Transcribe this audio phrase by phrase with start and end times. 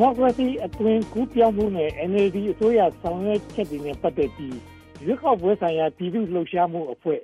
[0.00, 4.58] မိုကရေစီအသွင်ကူးပြောင်းမှုနဲ့ NLD အစိုးရဆောင်ရွက်ချက်တွေနဲ့ပတ်သက်ပြီး
[5.04, 7.20] ရွေးကောက်ပွဲဆိုင်ရာပြည်သူ့လှုပ်ရှားမှုအဖွဲ့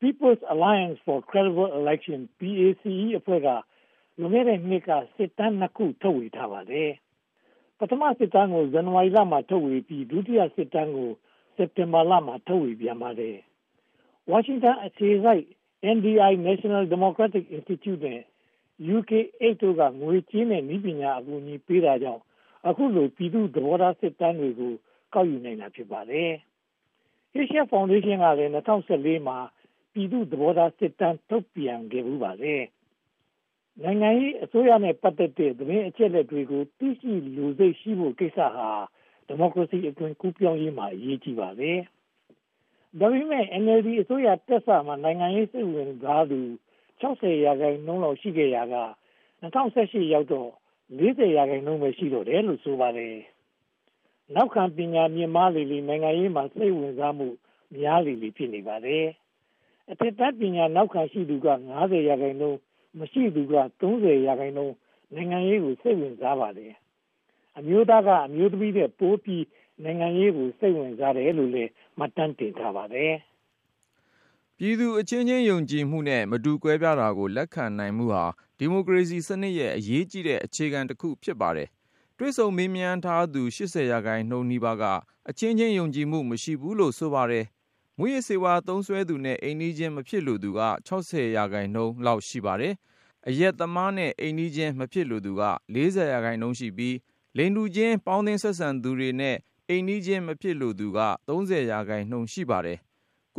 [0.00, 3.48] People's Alliance for Credible Election PACE အဖွဲ့က
[4.18, 6.90] လွန်ခဲ့တဲ့နှစ်ကစစ်တမ်းနှစ်ခုထုတ်ဝေထားပါတယ်။
[7.78, 11.10] ပထမစစ်တမ်းကိုဇန်နဝါရီလမှာထုတ်ဝေပြီးဒုတိယစစ်တမ်းကို
[11.56, 13.36] စက်တင်ဘာလမှာထုတ်ဝေပြန်ပါတယ်။
[14.30, 15.44] ဝါရှင်တန်အခြေစိုက်
[15.96, 18.22] NDI National Democratic Institute နဲ့
[18.96, 22.22] UK8 တို့ကငွေကြေးနဲ့နည်းပညာအကူအညီပေးတာကြောင့်
[22.68, 24.72] အခုလိုပြည်သူ့သဘောထားစစ်တမ်းတွေကို
[25.14, 26.30] ကောက်ယူနိုင်တာဖြစ်ပါတယ်။
[27.36, 29.38] Asia Foundation ကလည်း2014မှာ
[29.92, 32.62] ပြည်သူ့သဘောထားစစ်တမ်းထုတ်ပြန်ခဲ့မှုပါတယ်။
[33.82, 38.70] နိုင်ငံရေးအစိုးရနဲ့ပတ်သက်တဲ့သတင်းအချက်အလက်တွေကိုသိရှိလူစိတ်ရှိဖို့ကိစ္စဟာ
[39.26, 41.78] ဒီမိုကရေစီအသွင်ကူးပြောင်းရေးမှာအရေးကြီးပါတယ်။
[42.98, 46.40] ဒါပေမဲ့ NLD အစိုးရတက်စမှာနိုင်ငံရေးစိတ်ဝင်စားသူ
[47.02, 48.76] 60ရာခိုင်နှုန်းလောက်ရှိခဲ့ရာက
[49.42, 50.50] 2018ရောက်တော့
[50.98, 53.16] 40ရာခိုင်နှုန်းပဲရှိတော့တယ်လို့ဆိုပါတယ်။
[54.34, 57.28] နောက်ခံပညာမြင့်မားလေလေနိုင်ငံရေးမှာစိတ်ဝင်စားမှု
[57.76, 59.04] များလေလေဖြစ်နေပါတယ်။
[59.90, 61.48] အထက်တန်းပညာနောက်ခံရှိသူက
[61.78, 62.58] 90ရာခိုင်နှုန်း
[62.98, 64.74] မရှိသူက30ရာခိုင်နှုန်း
[65.14, 66.72] နိုင်ငံရေးကိုစိတ်ဝင်စားပါတယ်။
[67.58, 69.44] အမျိုးသားကအမျိုးသမီးတဲ့ပိုးပြီး
[69.84, 73.12] နိုင်ငံရေးကိုစိတ်ဝင်စားတယ်လို့လည်းမှတ်တမ်းတင်ထားပါတယ်။
[74.62, 78.24] ပြည်သူအချင်းချင်း ယုံကြည်မှုနဲ့ မတူကွဲပြားတာကို လက်ခံနိုင်မှုဟာ
[78.58, 81.68] ဒီမိုကရေစီစနစ်ရဲ့ အရေးကြီးတဲ့ အခြေခံတစ်ခု ဖြစ်ပါတယ်။
[82.18, 84.84] တွေ့ဆုံမေးမြန်းထားသူ80ရာခိုင်နှုန်းနီးပါးက
[85.28, 87.44] အချင်းချင်း ယုံကြည်မှု မရှိဘူးလို့ ဆိုပါတယ်။
[87.98, 92.74] မူရစေဝါသုံးစွဲသူနဲ့ အိမ်နီးချင်း မဖြစ်လို့သူက60ရာခိုင်နှုန်းလောက် ရှိပါတယ်။
[93.28, 95.42] အရက်သမားနဲ့ အိမ်နီးချင်း မဖြစ်လို့သူက
[95.74, 96.96] 40ရာခိုင်နှုန်းရှိပြီး
[97.36, 99.36] လိန်တူချင်း ပေါင်းသင်းဆက်ဆံသူတွေနဲ့
[99.68, 102.78] အိမ်နီးချင်း မဖြစ်လို့သူက30ရာခိုင်နှုန်း ရှိပါတယ်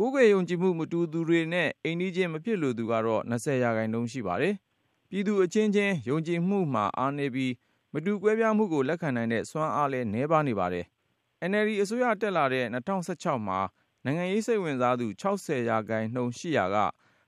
[0.04, 4.54] ကိုးကွယ်ယုံကြည်မှု မတူသူတွေနဲ့ အိမ်နီးချင်း မဖြစ်လိုသူကတော့20ရာခိုင်နှုန်း ရှိပါတယ်။
[5.10, 7.52] ပြည်သူအချင်းချင်း ယုံကြည်မှုမှာ အားနည်းပြီး
[7.92, 10.84] မတူကွဲပြားမှုကို လက်ခံနိုင်တဲ့ စွမ်းအားလည်း နည်းပါးနေပါတယ်။
[11.50, 13.60] NLD အစိုးရ တက်လာတဲ့2016မှာ
[14.04, 16.78] နိုင်ငံရေးစိတ်ဝင်စားသူ60ရာခိုင်နှုန်း ရှိရာက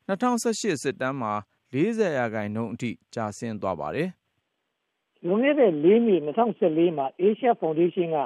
[0.09, 1.33] 2018စစ်တမ်းမှာ
[1.73, 4.09] 40ရာခိုင်နှုန်းအထိ ကျဆင်းသွားပါတယ်။
[5.27, 8.19] လွန်ခဲ့တဲ့၄နှစ်2014မှာ Asia Foundation က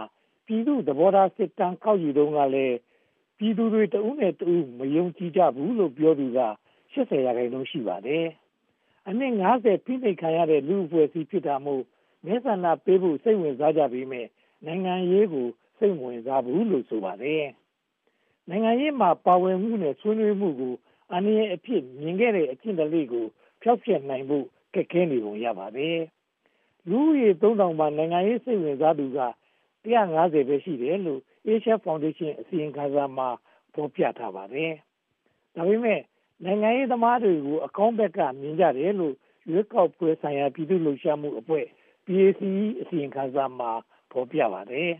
[0.47, 2.77] ပြည်သူ့သဘောထားစစ်တမ်း ကောက်ယူတုန်းကလည်း
[3.38, 6.41] ပြည်သူတွေတဦးနဲ့တဦးမယုံကြည်ကြဘူးလို့ပြောသူက
[6.93, 8.26] 80ရာခိုင်နှုန်းရှိပါတယ်။
[9.09, 11.82] အနည်း90ဖိနှိပ်ခံရတဲ့လူအဖွဲ့အစည်းဖြစ်တာမို့
[12.25, 14.27] မဲဆန္ဒပေးဖို့စိတ်ဝင်စားကြပေမဲ့
[14.66, 15.47] နိုင်ငံရေးကို
[15.78, 17.44] စိတ်ဝင်စားဘူးလို့ဆိုပါတယ်။
[18.48, 20.75] နိုင်ငံရေးမှာပါဝင်မှုနဲ့ဆွေးနွေးမှုကို
[21.15, 23.27] အနည်းအဖြစ်မြင်ခဲ့တဲ့အကျင့်တလေးကို
[23.62, 24.44] ဖျောက်ဖျက်နိုင်ဖို့
[24.75, 25.98] ကက်ခဲနေပုံရပါတယ်။
[26.88, 29.19] လူကြီး3000မှာနိုင်ငံရေးစိတ်ဝင်စားသူက
[29.84, 33.28] 150ပဲရှိတယ်လို့ Asia Foundation အစီရင်ခံစာမှာ
[33.75, 34.72] ဖော်ပြထားပါတယ်။
[35.55, 36.00] ဒါပေမဲ့
[36.44, 39.15] နိုင်ငံရေးသမားတွေကို အကောင်းဘက်က မြင်ကြတယ်လို့
[39.50, 41.66] ရွေးကောက်ပွဲဆိုင်ရာ ပြည်သူ့လှုပ်ရှားမှုအဖွဲ့
[42.06, 42.28] PACE
[42.81, 43.71] အစီရင်ခံစာမှာ
[44.12, 44.93] ဖော်ပြပါတယ်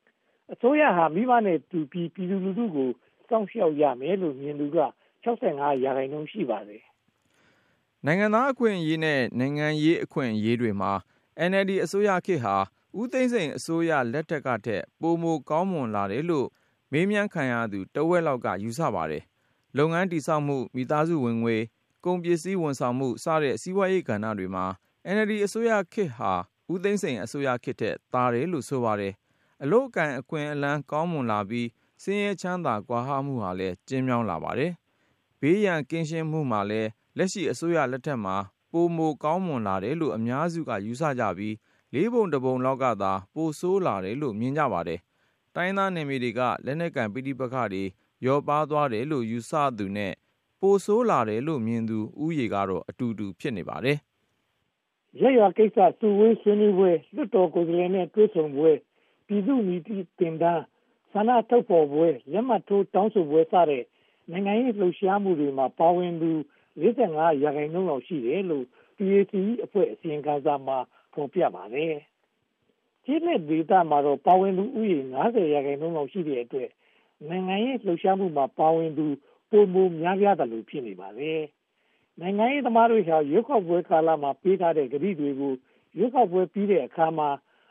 [0.52, 2.90] ။အစိုးရဟာ မိဘနဲ့တူပြီး ပြည်သူလူထုကို
[3.28, 4.78] စောင့်ရှောက်ရမယ်လို့ မြင်သူက
[5.24, 6.82] 65ရာခိုင်နှုန်း ရှိပါတယ်။
[8.06, 10.92] နိုင်ငံသားအခွင့်အရေးနဲ့ နိုင်ငံရေးအခွင့်အရေးတွေမှာ
[11.50, 12.56] NLD အစိုးရခေတ်ဟာ
[13.00, 16.48] ဦးသိန်းစိန်အစိုးရလက်ထက်ကထက် ပိုမိုကောင်းမွန်လာတယ်လို့
[16.92, 19.22] မေးမြန်းခံရသူ တဝက်လောက်က ယူဆပါတယ်။
[19.76, 21.56] လုပ်ငန်းတည်ဆောက်မှု၊မိသားစုဝင်ငွေ၊
[22.04, 24.66] ကုန်ပစ္စည်းဝန်ဆောင်မှု စတဲ့ စီးပွားရေးကဏ္ဍတွေမှာ
[25.14, 26.32] NLD အစိုးရခေတ်ဟာ
[26.72, 29.12] ဦးသိန်းစိန်အစိုးရခေတ်ထက် သာတယ်လို့ ဆိုပါတယ်။
[29.62, 31.68] အလုပ်အကိုင် အခွင့်အလမ်း ကောင်းမွန်လာပြီး
[32.02, 34.72] ဆင်းရဲချမ်းသာ ကွာဟမှုဟာလည်း ကျဉ်းမြောင်းလာပါတယ်။
[35.40, 38.36] ဘေးရန်ကင်းရှင်းမှုမှာလည်း လက်ရှိအစိုးရလက်ထက်မှာ
[38.72, 41.54] ပိုမိုကောင်းမွန်လာတယ်လို့ အများစုက ယူဆကြပြီး
[41.94, 45.00] လေးပုံတစ်ပုံလောက်ကသာ ပိုဆိုးလာတယ်လို့ မြင်ကြပါတယ်။
[45.54, 47.84] တိုင်းသားနယ်မြေတွေက လက်နက်ကိုင် ပဋိပက္ခတွေ
[48.22, 50.12] လျော့ပါးသွားတယ်လို့ ယူဆသူနဲ့
[50.60, 53.98] ပိုဆိုးလာတယ်လို့မြင်သူ ဦးရေကတော့ အတူတူ ဖြစ်နေပါတယ်။
[55.22, 58.70] ရရကိစ္စ စုဝေးဆွေးနွေးပွဲ လွတ်တော်ကိုယ်စားလှယ်နဲ့ တွေ့ဆုံပွဲ
[59.26, 60.62] ပြည်သူ့နီတိတင်ဒန်း
[61.12, 63.84] ဆန္ဒထုတ်ဖော်ပွဲ လက်မှတ်ထိုးတောင်းဆိုပွဲစတဲ့
[64.30, 66.30] နိုင်ငံရေးလှုပ်ရှားမှုတွေမှာ ပါဝင်သူ
[66.80, 68.64] 55ရာခိုင်နှုန်းလောက် ရှိတယ်လို့
[68.96, 70.78] PACE အဖွဲ့ အစီရင်ခံစာမှာ
[71.14, 71.94] ဖော်ပြပါတယ်။
[73.04, 76.70] ကျေးလက်ဒေသမှာတော့ပါဝင်သူဦးရေ90ရာခိုင်နှုန်းလောက်ရှိတဲ့အတွက်
[77.28, 79.06] နိုင်ငံရေးလှုပ်ရှားမှုမှာပါဝင်သူ
[79.50, 81.40] ပုံမများပြားတယ်လို့ဖြစ်နေပါတယ်။
[82.20, 85.52] နိုင်ငံရေးသမားတွေဟာရွေးကောက်ပွဲကာလမှာပေးထားတဲ့ကတိတွေကို
[85.96, 87.28] ရွေးကောက်ပွဲပြီးတဲ့အခါမှာ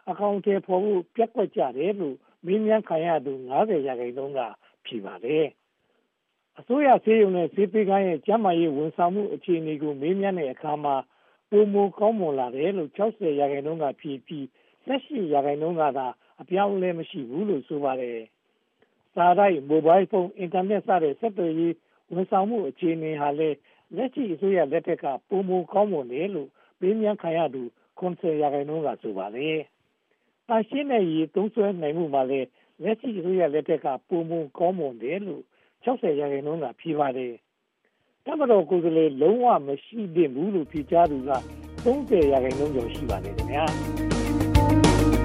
[0.10, 2.16] အကောင့်ထဲပေါ်ဖို့ပြက်ကွက်ကြတယ်လို့
[2.46, 4.40] မင်းမြန်ခံရသူ90ရာခိုင်နှုန်းက
[4.86, 5.46] ဖြေပါတယ်။
[6.60, 10.96] အစိုးရဆေးရုံနဲ့ဆေးပေးကိုင်းရဲ့ကျန်းမာရေးဝန်ဆောင်မှုအခြေအနေကိုမေးမြန်းတဲ့အခါမှာ
[11.54, 14.44] ပုံမကောင်းမွန်လာတယ်လို့ 60 ရာခိုင်နှုန်းကဖြေပြီး
[14.88, 16.08] 18 ရာခိုင်နှုန်းကသာ
[16.42, 18.20] အပြောင်းအလဲ မရှိဘူးလို့ ဆိုပါတယ်။
[19.14, 21.74] စာရိုက် မိုဘိုင်းဖုန်း အင်တာနက်စတဲ့ ဆက်သွယ်ရေး
[22.14, 23.58] ဝန်ဆောင်မှု အခြေအနေဟာလည်း
[23.96, 27.64] လက်ရှိအစိုးရလက်ထက်ကပုံမကောင်းမွန်တယ်လို့ပေးမြန်းခံရသူ
[28.00, 29.58] 90ရာခိုင်နှုန်းက ဆိုပါတယ်။
[30.50, 32.48] တာရှင်းတဲ့ရေ သုံးစွဲနိုင်မှုမှာလည်း
[32.84, 35.44] လက်ရှိအစိုးရလက်ထက်ကပုံမကောင်းမွန်တယ်လို့
[35.86, 37.34] 60ရာခိုင်နှုန်းက ဖြေပါတယ်။
[38.26, 41.32] တပ်မတော်ကိုယ်စားလှယ်လုံးဝမရှိသင့်ဘူးလို့ဖြေကြားသူက
[41.84, 43.66] 30ရာခိုင်နှုန်းကျော်ရှိပါတယ်ခင်ဗျာ။